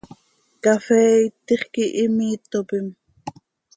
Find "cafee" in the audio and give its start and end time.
0.63-1.13